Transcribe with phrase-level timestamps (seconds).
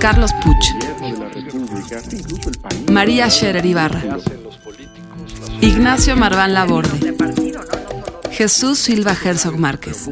[0.00, 0.64] Carlos Puch.
[2.90, 4.02] María Scherer Ibarra.
[5.60, 7.14] Ignacio Marván Laborde.
[8.30, 10.08] Jesús Silva Herzog Márquez.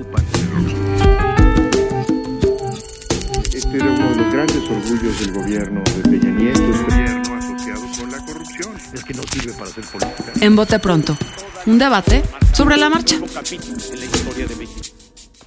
[3.51, 8.11] Este era uno de los grandes orgullos del gobierno de Peña Nieto, gobierno asociado con
[8.11, 8.77] la corrupción.
[8.93, 10.33] Es que no sirve para hacer política.
[10.43, 11.17] En Bote Pronto,
[11.65, 13.17] un debate sobre la marcha.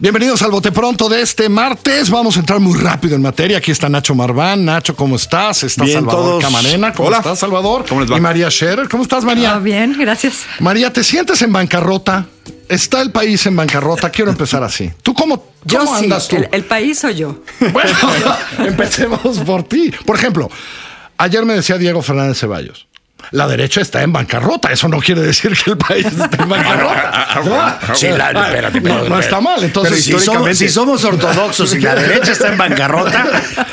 [0.01, 2.09] Bienvenidos al Bote Pronto de este martes.
[2.09, 3.59] Vamos a entrar muy rápido en materia.
[3.59, 4.65] Aquí está Nacho Marván.
[4.65, 5.63] Nacho, ¿cómo estás?
[5.63, 6.43] Está Bien, Salvador todos.
[6.43, 6.91] Camarena.
[6.91, 7.17] ¿Cómo Hola.
[7.19, 7.85] estás, Salvador?
[7.87, 8.17] ¿Cómo les va?
[8.17, 8.89] Y María Scherer.
[8.89, 9.53] ¿Cómo estás, María?
[9.53, 10.45] Ah, bien, gracias.
[10.59, 12.25] María, ¿te sientes en bancarrota?
[12.67, 14.09] ¿Está el país en bancarrota?
[14.09, 14.91] Quiero empezar así.
[15.03, 16.35] ¿Tú cómo, Yo cómo sí, andas tú?
[16.37, 17.43] El, el país o yo.
[17.71, 17.91] Bueno,
[18.57, 19.93] empecemos por ti.
[20.03, 20.49] Por ejemplo,
[21.17, 22.87] ayer me decía Diego Fernández Ceballos.
[23.31, 24.71] La derecha está en bancarrota.
[24.71, 27.41] Eso no quiere decir que el país esté en bancarrota.
[27.45, 27.95] ¿no?
[27.95, 29.63] Sí, la- espérate, no, pero- no está mal.
[29.63, 33.25] Entonces, Pero si somos, si somos ortodoxos y la derecha está en bancarrota,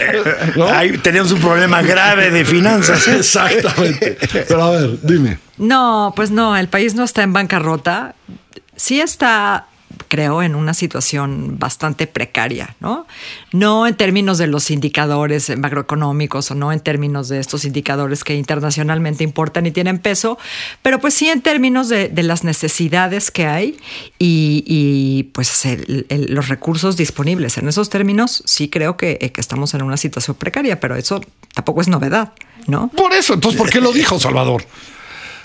[0.57, 0.69] ¿No?
[0.69, 3.09] ahí tenemos un problema grave de finanzas.
[3.09, 3.17] ¿eh?
[3.19, 4.19] Exactamente.
[4.47, 5.39] Pero a ver, dime.
[5.57, 8.15] No, pues no, el país no está en bancarrota.
[8.77, 9.67] Sí está,
[10.09, 13.07] creo, en una situación bastante precaria, ¿no?
[13.53, 18.35] No en términos de los indicadores macroeconómicos o no en términos de estos indicadores que
[18.35, 20.39] internacionalmente importan y tienen peso,
[20.83, 23.79] pero pues sí en términos de, de las necesidades que hay
[24.19, 27.59] y, y, pues el- el- los recursos disponibles.
[27.59, 31.21] En esos términos sí creo que, eh, que estamos en una situación precaria, pero eso
[31.55, 32.33] tampoco es novedad,
[32.67, 32.89] ¿no?
[32.89, 34.65] Por eso, entonces, ¿por qué lo dijo Salvador?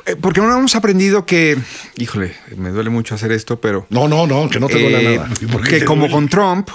[0.06, 1.58] Eh, Porque no hemos aprendido que,
[1.98, 5.18] híjole, me duele mucho hacer esto, pero No, no, no, que no te duele eh,
[5.18, 5.64] nada.
[5.68, 6.70] que como con Trump,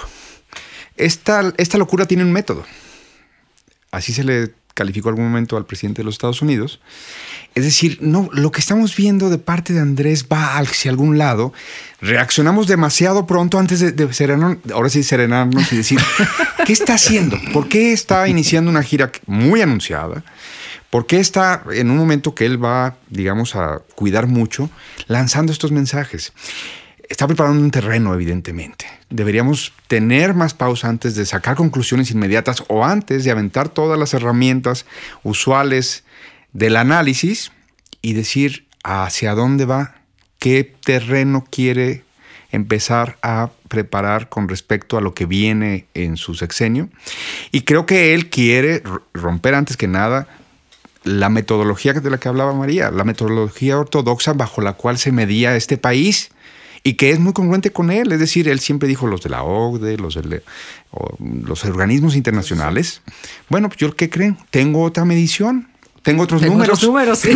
[0.97, 2.65] esta, esta locura tiene un método.
[3.91, 6.79] Así se le calificó algún momento al presidente de los Estados Unidos.
[7.55, 11.51] Es decir, no, lo que estamos viendo de parte de Andrés va hacia algún lado.
[11.99, 15.99] Reaccionamos demasiado pronto antes de, de serenar- ahora sí serenarnos y decir,
[16.65, 17.37] ¿qué está haciendo?
[17.51, 20.23] ¿Por qué está iniciando una gira muy anunciada?
[20.89, 24.69] ¿Por qué está en un momento que él va, digamos, a cuidar mucho,
[25.07, 26.33] lanzando estos mensajes?
[27.07, 28.85] Está preparando un terreno, evidentemente.
[29.09, 34.13] Deberíamos tener más pausa antes de sacar conclusiones inmediatas o antes de aventar todas las
[34.13, 34.85] herramientas
[35.23, 36.03] usuales
[36.53, 37.51] del análisis
[38.01, 39.95] y decir hacia dónde va,
[40.39, 42.03] qué terreno quiere
[42.51, 46.89] empezar a preparar con respecto a lo que viene en su sexenio.
[47.51, 48.81] Y creo que él quiere
[49.13, 50.27] romper antes que nada
[51.03, 55.55] la metodología de la que hablaba María, la metodología ortodoxa bajo la cual se medía
[55.55, 56.31] este país
[56.83, 58.11] y que es muy congruente con él.
[58.11, 60.43] Es decir, él siempre dijo los de la OCDE, los, de
[60.91, 63.01] o los organismos internacionales.
[63.49, 65.69] Bueno, pues yo qué creen, tengo otra medición,
[66.03, 66.77] tengo otros Tengo números.
[66.77, 67.31] otros números, sí.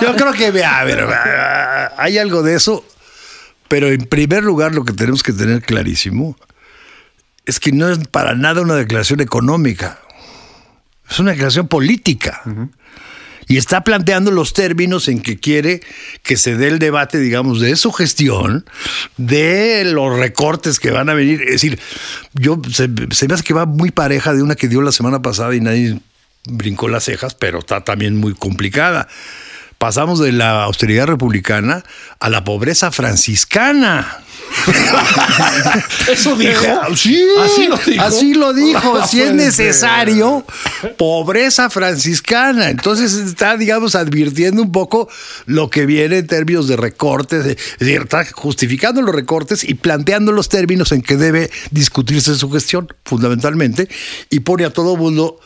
[0.00, 1.06] Yo creo que, vea, a ver,
[1.96, 2.84] hay algo de eso,
[3.68, 6.36] pero en primer lugar lo que tenemos que tener clarísimo
[7.46, 10.00] es que no es para nada una declaración económica,
[11.10, 12.42] es una declaración política.
[13.46, 15.82] Y está planteando los términos en que quiere
[16.22, 18.64] que se dé el debate, digamos, de su gestión,
[19.18, 21.42] de los recortes que van a venir.
[21.42, 21.78] Es decir,
[22.32, 25.20] yo se, se me hace que va muy pareja de una que dio la semana
[25.20, 25.98] pasada y nadie
[26.46, 29.08] brincó las cejas, pero está también muy complicada.
[29.78, 31.84] Pasamos de la austeridad republicana
[32.20, 34.23] a la pobreza franciscana.
[36.10, 36.64] Eso dijo.
[36.94, 38.02] Sí, Así lo dijo.
[38.02, 38.98] Así lo dijo.
[38.98, 40.44] No si es necesario,
[40.96, 42.70] pobreza franciscana.
[42.70, 45.08] Entonces está, digamos, advirtiendo un poco
[45.46, 47.56] lo que viene en términos de recortes.
[47.80, 53.88] Está justificando los recortes y planteando los términos en que debe discutirse su gestión, fundamentalmente,
[54.30, 55.40] y pone a todo mundo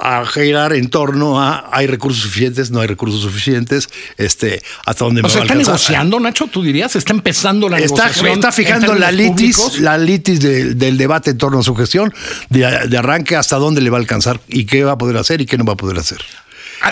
[0.00, 5.20] a girar en torno a hay recursos suficientes, no hay recursos suficientes, este, hasta dónde
[5.20, 5.56] O me sea, va a está alcanzar.
[5.74, 8.32] negociando, Nacho, tú dirías, está empezando la Está, negociación.
[8.32, 9.80] está fijando la litis, públicos.
[9.80, 12.12] la litis de- del debate en torno a su gestión,
[12.48, 15.40] de, de arranque hasta dónde le va a alcanzar y qué va a poder hacer
[15.40, 16.18] y qué no va a poder hacer.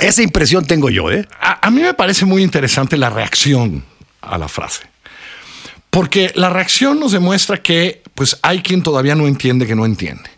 [0.00, 1.26] Esa impresión tengo yo, ¿eh?
[1.40, 3.84] A, a mí me parece muy interesante la reacción
[4.20, 4.82] a la frase.
[5.90, 10.28] Porque la reacción nos demuestra que pues hay quien todavía no entiende que no entiende.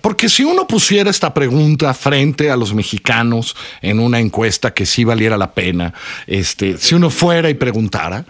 [0.00, 5.04] Porque si uno pusiera esta pregunta frente a los mexicanos en una encuesta que sí
[5.04, 5.92] valiera la pena,
[6.26, 8.24] este, si uno fuera y preguntara,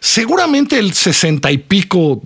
[0.00, 2.20] seguramente el sesenta y pico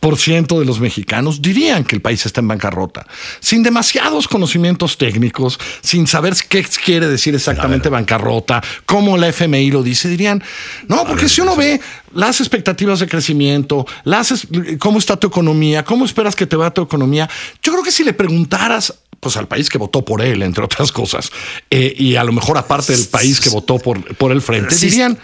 [0.00, 3.06] por ciento de los mexicanos dirían que el país está en bancarrota,
[3.40, 9.82] sin demasiados conocimientos técnicos, sin saber qué quiere decir exactamente bancarrota, cómo la FMI lo
[9.82, 10.42] dice, dirían,
[10.88, 11.80] no, porque si uno ve
[12.14, 14.46] las expectativas de crecimiento, las,
[14.78, 17.28] cómo está tu economía, cómo esperas que te vaya tu economía,
[17.62, 20.92] yo creo que si le preguntaras pues al país que votó por él, entre otras
[20.92, 21.30] cosas,
[21.70, 25.18] eh, y a lo mejor aparte del país que votó por, por el frente, dirían,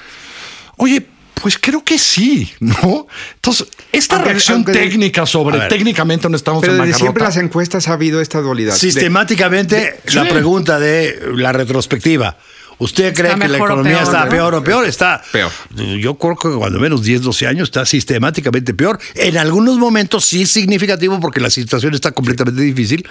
[0.78, 1.06] oye,
[1.42, 3.06] pues creo que sí, ¿no?
[3.34, 5.68] Entonces, esta Aunque- reacción de- técnica sobre ver.
[5.68, 8.72] técnicamente no estamos Pero en desde siempre las encuestas ha habido esta dualidad.
[8.74, 10.28] De- Sistemáticamente, la sí.
[10.30, 12.36] pregunta de la retrospectiva.
[12.80, 14.86] ¿Usted cree que la economía está peor o peor?
[14.86, 15.52] Está Peor.
[16.00, 18.98] Yo creo que cuando menos 10, 12 años está sistemáticamente peor.
[19.14, 23.06] En algunos momentos sí es significativo porque la situación está completamente difícil,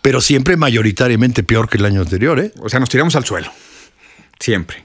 [0.00, 2.40] pero siempre mayoritariamente peor que el año anterior.
[2.40, 2.52] ¿eh?
[2.60, 3.52] O sea, nos tiramos al suelo.
[4.40, 4.84] Siempre.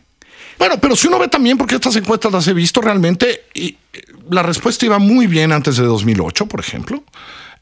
[0.60, 4.02] Bueno, pero si uno ve también, porque estas encuestas las he visto realmente, y eh,
[4.30, 7.04] la respuesta iba muy bien antes de 2008, por ejemplo.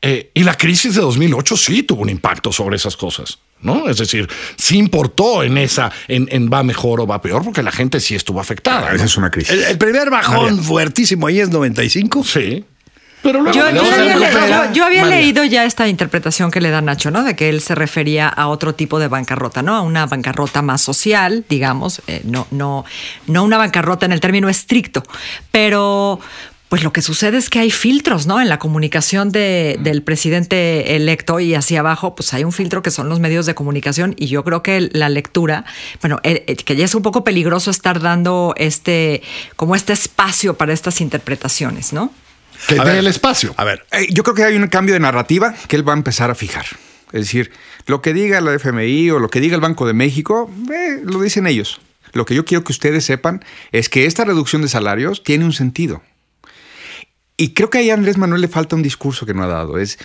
[0.01, 3.89] Eh, y la crisis de 2008 sí tuvo un impacto sobre esas cosas, ¿no?
[3.89, 4.27] Es decir,
[4.57, 8.13] sí importó en esa, en, en va mejor o va peor, porque la gente sí
[8.15, 8.89] estuvo afectada.
[8.89, 8.95] ¿no?
[8.95, 9.51] Esa es una crisis.
[9.51, 12.23] El, el primer bajón fuertísimo ahí es 95.
[12.23, 12.63] Sí.
[13.23, 14.67] Pero luego Yo, yo había, le- recupera.
[14.67, 15.17] yo- yo había María.
[15.17, 17.23] leído ya esta interpretación que le da Nacho, ¿no?
[17.23, 19.75] De que él se refería a otro tipo de bancarrota, ¿no?
[19.75, 22.85] A una bancarrota más social, digamos, eh, no, no,
[23.25, 25.01] no una bancarrota en el término estricto,
[25.49, 26.19] pero
[26.75, 28.41] pues lo que sucede es que hay filtros, ¿no?
[28.41, 32.91] En la comunicación de- del presidente electo y hacia abajo, pues hay un filtro que
[32.91, 35.63] son los medios de comunicación y yo creo que la lectura,
[36.01, 39.21] bueno, eh, eh, que ya es un poco peligroso estar dando este,
[39.55, 42.11] como este espacio para estas interpretaciones, ¿no?
[42.67, 43.53] Que A dé el espacio.
[43.55, 45.95] A ver, Eh, Yo creo que hay un cambio de narrativa que él va a
[45.95, 46.65] empezar a fijar.
[47.13, 47.51] Es decir,
[47.85, 51.21] lo que diga la FMI o lo que diga el Banco de México, eh, lo
[51.21, 51.79] dicen ellos.
[52.11, 55.53] Lo que yo quiero que ustedes sepan es que esta reducción de salarios tiene un
[55.53, 56.01] sentido.
[57.37, 59.77] Y creo que ahí a Andrés Manuel le falta un discurso que no ha dado.
[59.77, 59.97] Es,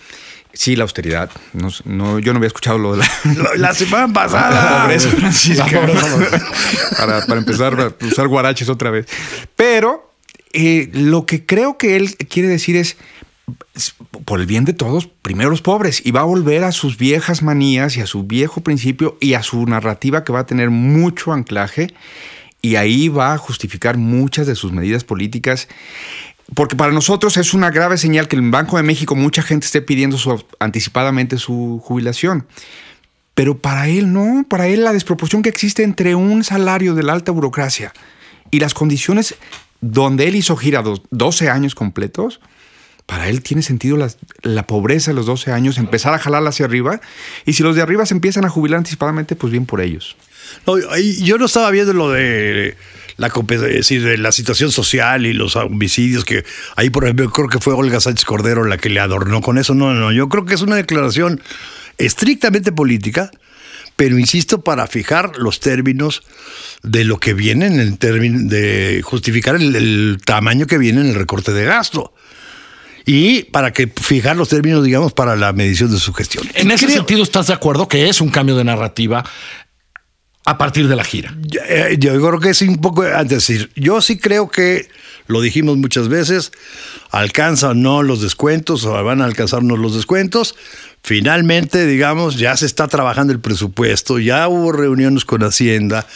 [0.52, 1.30] sí, la austeridad.
[1.52, 4.82] No, no, yo no había escuchado lo de la, la semana la pasada.
[4.82, 5.66] pobreza francisca.
[5.70, 6.40] La pobreza.
[6.98, 9.06] para, para empezar a usar guaraches otra vez.
[9.54, 10.10] Pero
[10.52, 12.96] eh, lo que creo que él quiere decir es,
[14.24, 16.04] por el bien de todos, primero los pobres.
[16.04, 19.42] Y va a volver a sus viejas manías y a su viejo principio y a
[19.42, 21.94] su narrativa que va a tener mucho anclaje.
[22.62, 25.68] Y ahí va a justificar muchas de sus medidas políticas.
[26.54, 29.66] Porque para nosotros es una grave señal que en el Banco de México mucha gente
[29.66, 32.46] esté pidiendo su, anticipadamente su jubilación.
[33.34, 37.12] Pero para él no, para él la desproporción que existe entre un salario de la
[37.12, 37.92] alta burocracia
[38.50, 39.36] y las condiciones
[39.80, 42.40] donde él hizo gira dos- 12 años completos,
[43.06, 44.10] para él tiene sentido la,
[44.42, 47.00] la pobreza de los 12 años, empezar a jalarla hacia arriba.
[47.46, 50.16] Y si los de arriba se empiezan a jubilar anticipadamente, pues bien por ellos.
[51.22, 52.76] Yo no estaba viendo lo de
[53.20, 56.42] la, es decir, de la situación social y los homicidios que
[56.76, 59.74] ahí por ejemplo creo que fue Olga Sánchez Cordero la que le adornó con eso.
[59.74, 61.40] No, no, yo creo que es una declaración
[61.98, 63.30] estrictamente política,
[63.96, 66.22] pero insisto para fijar los términos
[66.82, 71.08] de lo que viene en el término de justificar el, el tamaño que viene en
[71.08, 72.14] el recorte de gasto.
[73.06, 76.46] Y para que fijar los términos, digamos, para la medición de su gestión.
[76.54, 79.24] En ese Creo- sentido, ¿estás de acuerdo que es un cambio de narrativa
[80.44, 81.34] a partir de la gira?
[81.42, 84.88] Yo, eh, yo creo que es un poco antes de decir, yo sí creo que
[85.30, 86.52] lo dijimos muchas veces,
[87.10, 90.56] alcanzan o no los descuentos o van a alcanzarnos los descuentos.
[91.02, 96.06] Finalmente, digamos, ya se está trabajando el presupuesto, ya hubo reuniones con Hacienda,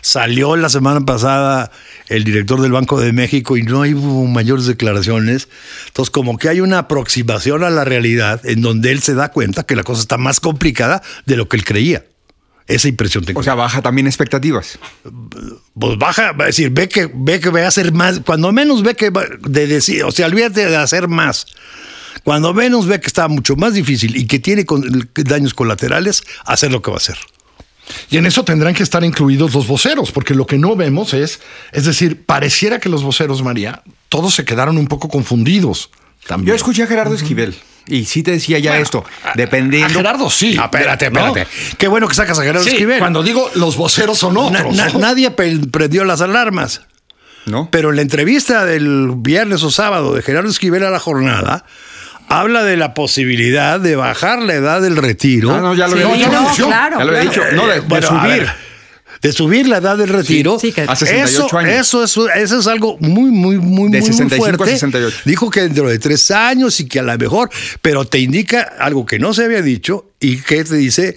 [0.00, 1.70] salió la semana pasada
[2.08, 5.48] el director del Banco de México y no hay hubo mayores declaraciones.
[5.86, 9.62] Entonces, como que hay una aproximación a la realidad en donde él se da cuenta
[9.62, 12.04] que la cosa está más complicada de lo que él creía.
[12.74, 13.40] Esa impresión tengo.
[13.40, 14.78] O sea, baja también expectativas.
[15.78, 18.82] pues baja, va a decir, ve que, ve que va a hacer más, cuando menos
[18.82, 21.46] ve que va- de decir, o sea, olvídate de hacer más.
[22.24, 26.70] Cuando menos ve que está mucho más difícil y que tiene con- daños colaterales, hacer
[26.72, 27.18] lo que va a hacer.
[28.10, 31.40] Y en eso tendrán que estar incluidos los voceros, porque lo que no vemos es,
[31.72, 35.90] es decir, pareciera que los voceros, María, todos se quedaron un poco confundidos
[36.26, 36.48] también.
[36.50, 37.54] Yo escuché a Gerardo Esquivel
[37.86, 39.94] y sí te decía ya esto, A dependiendo.
[39.94, 40.56] Gerardo sí.
[40.58, 41.26] Ah, espérate, ¿no?
[41.28, 41.50] espérate.
[41.78, 42.98] Qué bueno que sacas a Gerardo Sí, Esquivel.
[42.98, 44.74] cuando digo los voceros son otros.
[44.74, 44.98] na- ¿no?
[44.98, 46.82] nadie prendió las alarmas.
[47.46, 47.68] ¿No?
[47.72, 51.64] Pero en la entrevista del viernes o sábado de Gerardo Esquivel a la jornada,
[52.28, 55.52] habla de la posibilidad de bajar la edad del retiro.
[55.52, 56.30] Ah, no, ya lo Sí, he dicho.
[56.30, 56.98] no, claro.
[57.00, 57.30] Ya lo he claro.
[57.30, 57.42] dicho.
[57.56, 58.48] No, de, de Bueno, a subir.
[59.22, 60.58] De subir la edad del retiro.
[60.58, 61.72] Sí, que- A 68 eso, años.
[61.72, 64.72] Eso, eso, eso es algo muy, muy, muy, De muy, muy 65 a fuerte.
[64.74, 65.16] 68.
[65.24, 67.48] Dijo que dentro de tres años y que a lo mejor,
[67.80, 71.16] pero te indica algo que no se había dicho y que te dice,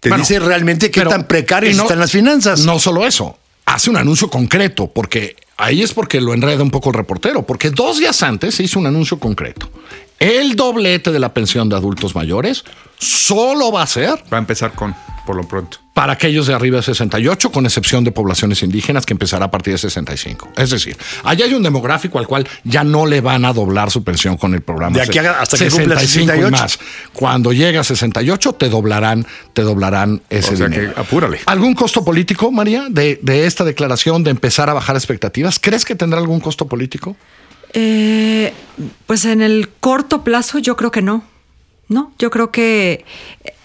[0.00, 2.60] te Bueno, dice realmente qué tan precarias no- están las finanzas.
[2.60, 6.90] No solo eso, hace un anuncio concreto, porque ahí es porque lo enreda un poco
[6.90, 9.70] el reportero, porque dos días antes se hizo un anuncio concreto.
[10.18, 12.64] El doblete de la pensión de adultos mayores
[12.98, 14.94] solo va a ser Va a empezar con,
[15.26, 15.78] por lo pronto.
[15.94, 19.72] para aquellos de arriba de 68, con excepción de poblaciones indígenas, que empezará a partir
[19.74, 20.50] de 65.
[20.56, 24.04] Es decir, allá hay un demográfico al cual ya no le van a doblar su
[24.04, 24.96] pensión con el programa.
[24.96, 26.48] De aquí hasta que cumpla 68.
[26.48, 26.78] y más.
[27.12, 30.94] Cuando llegue a 68, te doblarán, te doblarán ese O sea dinero.
[30.94, 31.40] que apúrale.
[31.46, 35.58] ¿Algún costo político, María, de, de esta declaración de empezar a bajar expectativas?
[35.58, 37.16] ¿Crees que tendrá algún costo político?
[37.72, 38.52] Eh,
[39.06, 41.24] pues en el corto plazo yo creo que no.
[41.88, 43.04] No, yo creo que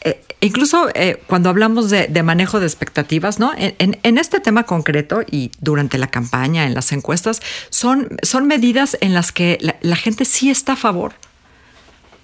[0.03, 3.51] eh, incluso eh, cuando hablamos de, de manejo de expectativas, ¿no?
[3.57, 8.45] En, en- en este tema concreto y durante la campaña, en las encuestas, son, son
[8.47, 11.13] medidas en las que la, la gente sí está a favor.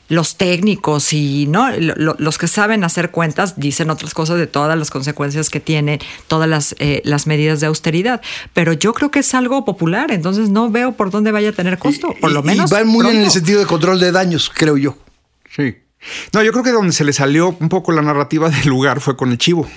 [0.09, 4.47] Los técnicos y no Lo- lo- los que saben hacer cuentas dicen otras cosas de
[4.47, 8.21] todas las consecuencias que tienen todas las, eh, las medidas de austeridad.
[8.53, 11.77] Pero yo creo que es algo popular, entonces no veo por dónde vaya a tener
[11.77, 12.71] costo, por Y- lo y menos.
[12.71, 14.95] va muy en el sentido de control de daños, creo yo.
[15.53, 15.75] Sí.
[16.33, 19.15] No, yo creo que donde se le salió un poco la narrativa del lugar fue
[19.17, 19.67] con el chivo.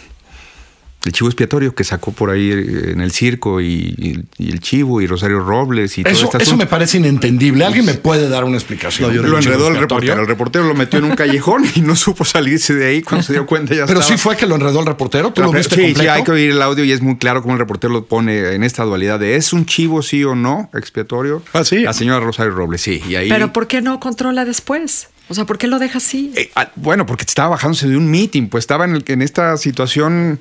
[1.02, 4.60] El chivo expiatorio que sacó por ahí eh, en el circo y, y- y el
[4.60, 6.58] chivo y Rosario Robles y todo Eso, este eso asunto.
[6.58, 7.64] me parece inentendible.
[7.64, 9.16] ¿Alguien me puede dar una explicación?
[9.16, 10.20] Lo enredó el reportero.
[10.20, 13.00] El reportero lo metió en un callejón y no supo salirse de ahí.
[13.02, 14.18] Cuando se dio cuenta ya Pero estaba.
[14.18, 15.32] sí fue que lo enredó el reportero.
[15.32, 16.00] ¿Tú lo Pero, viste sí, completo?
[16.02, 18.52] sí, hay que oír el audio y es muy claro cómo el reportero lo pone
[18.52, 21.42] en esta dualidad de ¿es un chivo sí o no expiatorio?
[21.54, 21.78] Ah, sí.
[21.78, 23.02] La señora Rosario Robles, sí.
[23.08, 25.08] Y ahí, Pero ¿por qué no controla después?
[25.30, 26.32] O sea, ¿por qué lo deja así?
[26.34, 29.56] Eh, ah, bueno, porque estaba bajándose de un meeting, pues estaba en, el- en esta
[29.56, 30.40] situación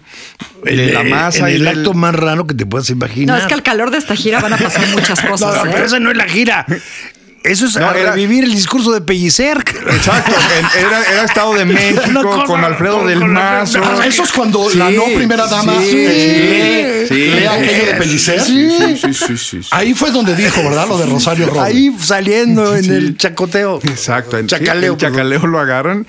[0.64, 3.36] de la En- masa En y el del- acto más raro que te puedas imaginar.
[3.38, 5.64] No, es que al calor de esta gira van a pasar muchas No, cosas.
[5.64, 5.72] no, ¿eh?
[5.74, 6.66] pero esa no es la gira.
[7.44, 9.58] Eso es No, a era- revivir el discurso de Pellicer.
[9.58, 13.78] Exacto, en- era, era Estado de México con Alfredo con- del con Mazo.
[13.80, 17.94] Alfredo- Ah, eso es cuando la no primera dama sí, lee, sí, lee aquello de
[17.96, 18.42] Pellicer.
[18.42, 19.68] Sí, sí, sí, sí, sí.
[19.72, 20.88] Ahí fue donde dijo, ¿verdad?
[20.88, 21.64] Lo de Rosario Robles.
[21.64, 23.80] Ahí saliendo en el chacoteo.
[23.84, 24.94] Exacto, en Chacaleo.
[24.94, 26.06] el chacaleo lo agarran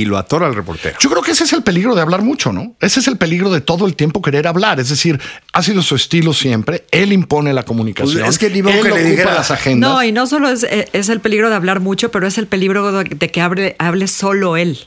[0.00, 0.96] y lo atora al reportero.
[1.00, 2.74] Yo creo que ese es el peligro de hablar mucho, ¿no?
[2.80, 4.80] Ese es el peligro de todo el tiempo querer hablar.
[4.80, 5.20] Es decir,
[5.52, 6.84] ha sido su estilo siempre.
[6.90, 8.20] Él impone la comunicación.
[8.20, 9.90] Pues es que ni modo él que le ocupa las agendas.
[9.90, 12.46] No, y no solo es, eh, es el peligro de hablar mucho, pero es el
[12.46, 14.78] peligro de, de que hable, hable solo él.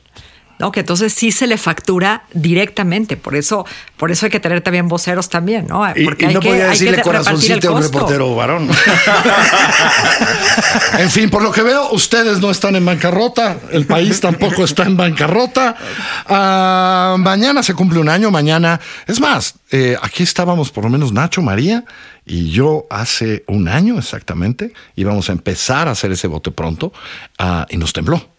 [0.60, 0.72] ¿No?
[0.72, 3.18] Que entonces sí se le factura directamente.
[3.18, 3.66] Por eso,
[3.98, 5.88] por eso hay que tener también voceros también, ¿no?
[5.96, 8.70] Y, Porque y no que, podía decirle corazoncito a un reportero varón.
[10.98, 14.84] En fin, por lo que veo, ustedes no están en bancarrota, el país tampoco está
[14.84, 15.76] en bancarrota.
[16.26, 18.80] Ah, mañana se cumple un año, mañana.
[19.06, 21.84] Es más, eh, aquí estábamos por lo menos Nacho, María
[22.26, 24.74] y yo hace un año exactamente.
[24.96, 26.92] Íbamos a empezar a hacer ese bote pronto
[27.38, 28.37] ah, y nos tembló.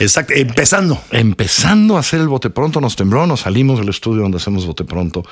[0.00, 0.98] Exacto, empezando.
[1.10, 4.84] Empezando a hacer el bote pronto, nos tembló, nos salimos del estudio donde hacemos bote
[4.84, 5.24] pronto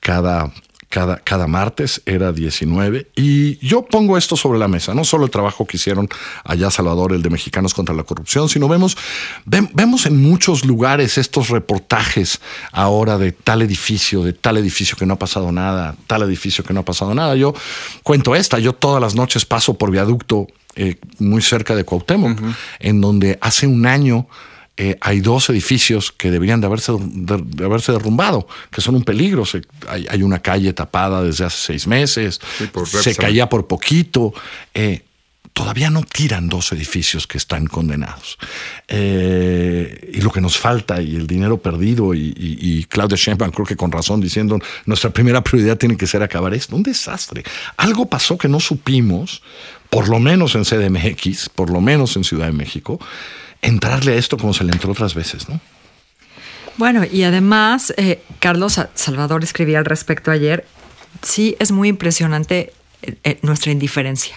[0.00, 0.52] cada,
[0.88, 3.06] cada, cada martes, era 19.
[3.14, 6.08] Y yo pongo esto sobre la mesa, no solo el trabajo que hicieron
[6.42, 8.98] allá Salvador, el de Mexicanos contra la Corrupción, sino vemos,
[9.44, 12.40] vemos en muchos lugares estos reportajes
[12.72, 16.74] ahora de tal edificio, de tal edificio que no ha pasado nada, tal edificio que
[16.74, 17.36] no ha pasado nada.
[17.36, 17.54] Yo
[18.02, 22.38] cuento esta, yo todas las noches paso por viaducto eh, muy cerca de Cuauhtémoc,
[22.78, 24.26] en donde hace un año
[24.78, 29.04] eh, hay dos edificios que deberían de haberse, de, de haberse derrumbado, que son un
[29.04, 29.46] peligro.
[29.46, 32.66] Se- hay, hay una calle tapada desde hace seis meses, Sí,
[33.02, 34.34] se caía por poquito.
[34.74, 35.02] eh,
[35.56, 38.36] todavía no tiran dos edificios que están condenados.
[38.88, 43.52] Eh, y lo que nos falta y el dinero perdido y, y, y Claudia Sheinbaum
[43.52, 46.76] creo que con razón diciendo nuestra primera prioridad tiene que ser acabar esto.
[46.76, 47.42] Un desastre.
[47.78, 49.40] Algo pasó que no supimos,
[49.88, 53.00] por lo menos en CDMX, por lo menos en Ciudad de México,
[53.62, 55.58] entrarle a esto como se le entró otras veces, ¿no?
[56.76, 60.66] Bueno, y además, eh, Carlos Sa- Salvador escribía al respecto ayer,
[61.22, 64.36] sí es muy impresionante eh, nuestra indiferencia.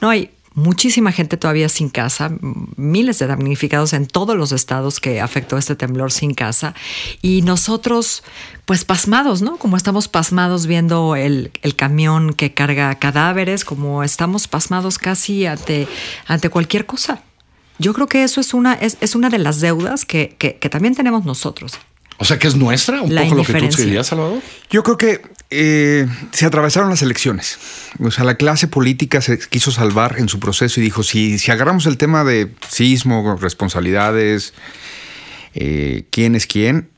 [0.00, 2.30] No hay muchísima gente todavía sin casa,
[2.76, 6.74] miles de damnificados en todos los estados que afectó este temblor sin casa,
[7.22, 8.22] y nosotros,
[8.64, 9.56] pues pasmados, ¿no?
[9.56, 15.88] Como estamos pasmados viendo el, el camión que carga cadáveres, como estamos pasmados casi ante,
[16.26, 17.22] ante cualquier cosa.
[17.78, 20.68] Yo creo que eso es una, es, es una de las deudas que, que- que
[20.68, 21.72] también tenemos nosotros.
[22.18, 24.42] O sea que es nuestra, un La poco lo que tú escribías, Salvador.
[24.70, 27.58] Yo creo que eh, se atravesaron las elecciones.
[28.00, 31.50] O sea, la clase política se quiso salvar en su proceso y dijo, si, si
[31.50, 34.52] agarramos el tema de sismo, responsabilidades,
[35.54, 36.90] eh, quién es quién,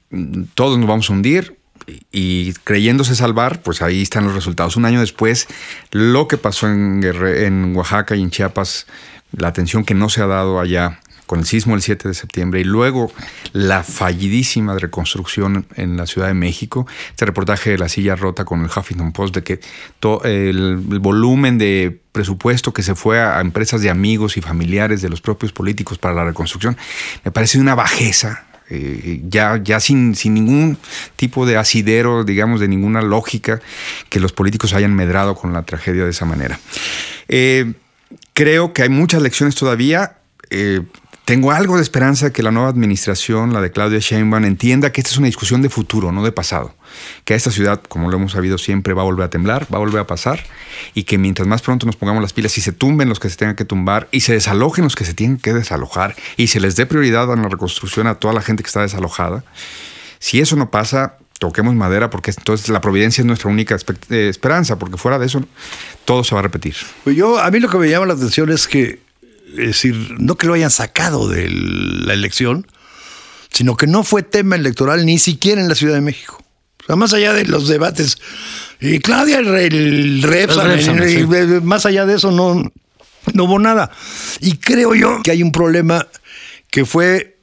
[0.54, 1.56] todos nos vamos a hundir
[2.12, 4.76] y creyéndose salvar, pues ahí están los resultados.
[4.76, 5.46] Un año después,
[5.92, 8.86] lo que pasó en Oaxaca y en Chiapas,
[9.32, 12.60] la atención que no se ha dado allá con el sismo el 7 de septiembre
[12.60, 13.12] y luego
[13.52, 16.88] la fallidísima reconstrucción en la Ciudad de México.
[17.10, 19.60] Este reportaje de la silla rota con el Huffington Post de que
[20.24, 25.20] el, volumen de presupuesto que se fue a, empresas de amigos y familiares de los
[25.20, 26.76] propios políticos para la reconstrucción
[27.24, 30.78] me parece una bajeza eh, ya, ya sin, sin ningún
[31.14, 33.60] tipo de asidero, digamos, de ninguna lógica
[34.08, 36.58] que los políticos hayan medrado con la tragedia de esa manera.
[37.28, 37.74] Eh,
[38.32, 40.16] creo que hay muchas lecciones todavía.
[40.50, 40.80] Eh,
[41.30, 45.12] tengo algo de esperanza que la nueva administración, la de Claudia Sheinbaum, entienda que esta
[45.12, 46.74] es una discusión de futuro, no de pasado.
[47.24, 49.78] Que esta ciudad, como lo hemos sabido siempre, va a volver a temblar, va a
[49.78, 50.42] volver a pasar,
[50.92, 53.36] y que mientras más pronto nos pongamos las pilas y se tumben los que se
[53.36, 56.74] tengan que tumbar, y se desalojen los que se tienen que desalojar, y se les
[56.74, 59.44] dé prioridad en la reconstrucción a toda la gente que está desalojada,
[60.18, 64.80] si eso no pasa, toquemos madera, porque entonces la providencia es nuestra única eh, esperanza,
[64.80, 65.44] porque fuera de eso,
[66.04, 66.74] todo se va a repetir.
[67.04, 69.09] Pues yo, a mí lo que me llama la atención es que,
[69.58, 72.66] es decir, no que lo hayan sacado de la elección,
[73.50, 76.42] sino que no fue tema electoral ni siquiera en la Ciudad de México.
[76.82, 78.18] O sea, más allá de los debates,
[78.80, 81.60] y Claudia, el, el Repsamen, Repsamen, sí.
[81.62, 82.72] más allá de eso no,
[83.34, 83.90] no hubo nada.
[84.40, 86.06] Y creo yo que hay un problema
[86.70, 87.39] que fue,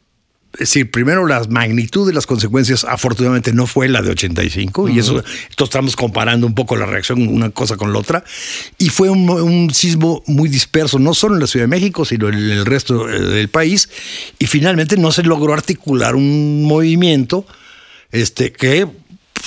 [0.58, 4.98] es decir, primero la magnitud de las consecuencias afortunadamente no fue la de 85 y
[4.98, 8.24] eso esto estamos comparando un poco la reacción una cosa con la otra
[8.80, 12.30] y fue un, un sismo muy disperso no solo en la Ciudad de México sino
[12.30, 13.90] en el resto eh, del país
[14.40, 17.46] y finalmente no se logró articular un movimiento
[18.12, 18.88] este que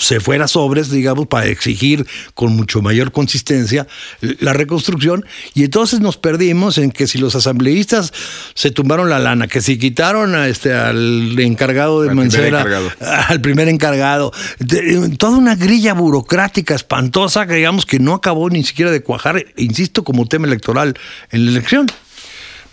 [0.00, 3.86] se fuera sobres, digamos, para exigir con mucho mayor consistencia
[4.20, 5.24] la reconstrucción.
[5.54, 8.12] Y entonces nos perdimos en que si los asambleístas
[8.54, 12.58] se tumbaron la lana, que si quitaron a este, al encargado de Al primer Mancera,
[12.60, 12.90] encargado.
[13.28, 18.64] al primer encargado, de- toda una grilla burocrática espantosa que digamos que no acabó ni
[18.64, 20.94] siquiera de cuajar, insisto, como tema electoral
[21.30, 21.86] en la elección.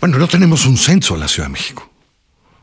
[0.00, 1.90] Bueno, no tenemos un censo en la Ciudad de México.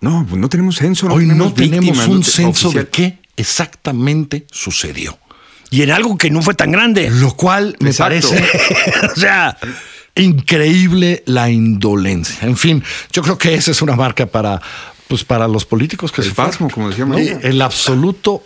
[0.02, 1.08] No, pues no tenemos censo.
[1.08, 5.18] Hoy no tenemos víctimas, un no te- censo de qué exactamente sucedió.
[5.72, 7.10] Y en algo que no fue tan grande.
[7.10, 8.30] Lo cual me Exacto.
[8.30, 8.46] parece
[9.16, 9.58] o sea,
[10.16, 12.38] increíble la indolencia.
[12.48, 14.62] En fin, yo creo que esa es una marca para,
[15.08, 17.14] pues, para los políticos que El se fueron, pasmo, como decía ¿no?
[17.14, 17.40] María.
[17.42, 18.44] El absoluto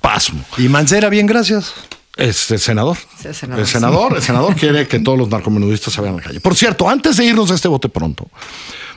[0.00, 0.44] pasmo.
[0.58, 1.72] y Mancera, bien, gracias.
[2.16, 2.96] Este senador.
[3.20, 6.18] Sí, el senador, El senador, el senador quiere que todos los narcomenudistas se vayan a
[6.18, 6.40] la calle.
[6.40, 8.30] Por cierto, antes de irnos a este bote pronto,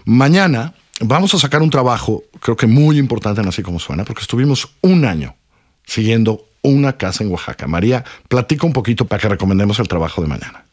[0.05, 4.21] mañana vamos a sacar un trabajo, creo que muy importante en así como suena, porque
[4.21, 5.35] estuvimos un año
[5.85, 7.67] siguiendo una casa en Oaxaca.
[7.67, 10.65] María, platica un poquito para que recomendemos el trabajo de mañana.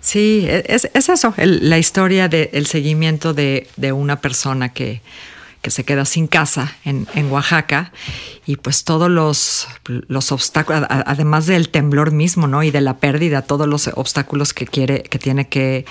[0.00, 5.00] Sí, e, es, es eso, la historia del seguimiento de, una persona que,
[5.64, 7.92] se queda sin casa en, Oaxaca
[8.46, 12.64] y pues todos los, los obstáculos, además del temblor mismo, ¿no?
[12.64, 15.86] Y de la pérdida, todos los obstáculos que quiere, que tiene que,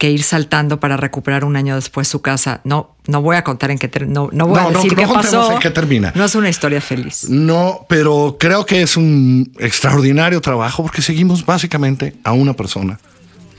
[0.00, 2.62] que ir saltando para recuperar un año después su casa.
[2.64, 5.06] No, no voy a contar en qué no, no voy No, a decir no qué
[5.12, 5.52] pasó.
[5.52, 6.10] en qué termina.
[6.16, 7.28] No es una historia feliz.
[7.28, 12.98] No, pero creo que es un extraordinario trabajo porque seguimos básicamente a una persona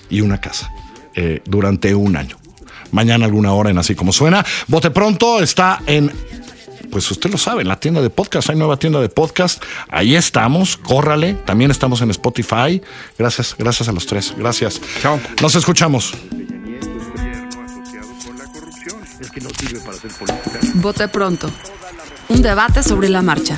[0.09, 0.71] y una casa
[1.15, 2.37] eh, durante un año.
[2.91, 4.43] Mañana alguna hora en Así Como Suena.
[4.67, 6.11] Bote Pronto está en,
[6.91, 8.49] pues usted lo sabe, en la tienda de podcast.
[8.49, 9.63] Hay nueva tienda de podcast.
[9.89, 10.77] Ahí estamos.
[10.77, 11.33] Córrale.
[11.33, 12.81] También estamos en Spotify.
[13.17, 14.33] Gracias, gracias a los tres.
[14.37, 14.79] Gracias.
[15.01, 15.19] Chao.
[15.41, 16.13] Nos escuchamos.
[16.29, 19.01] Peña Nieto, gobierno asociado con la corrupción.
[19.19, 20.59] Es que no sirve para hacer política.
[20.75, 21.49] Vote pronto.
[22.29, 23.57] Un debate sobre la marcha.